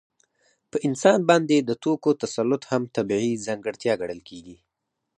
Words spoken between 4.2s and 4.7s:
کېږي